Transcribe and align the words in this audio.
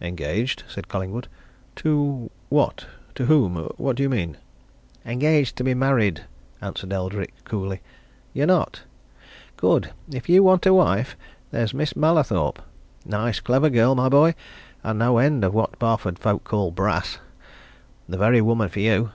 "Engaged?" 0.00 0.64
said 0.66 0.88
Collingwood. 0.88 1.28
"To 1.76 2.32
what 2.48 2.86
to 3.14 3.26
whom 3.26 3.54
what 3.76 3.94
do 3.94 4.02
you 4.02 4.08
mean?" 4.08 4.36
"Engaged 5.06 5.54
to 5.54 5.62
be 5.62 5.72
married," 5.72 6.24
answered 6.60 6.92
Eldrick 6.92 7.32
coolly. 7.44 7.80
"You're 8.34 8.48
not? 8.48 8.82
Good! 9.56 9.92
If 10.10 10.28
you 10.28 10.42
want 10.42 10.66
a 10.66 10.74
wife, 10.74 11.16
there's 11.52 11.72
Miss 11.72 11.94
Mallathorpe. 11.94 12.58
Nice, 13.06 13.38
clever 13.38 13.70
girl, 13.70 13.94
my 13.94 14.08
boy 14.08 14.34
and 14.82 14.98
no 14.98 15.18
end 15.18 15.44
of 15.44 15.54
what 15.54 15.78
Barford 15.78 16.18
folk 16.18 16.42
call 16.42 16.72
brass. 16.72 17.20
The 18.08 18.18
very 18.18 18.40
woman 18.40 18.70
for 18.70 18.80
you." 18.80 19.12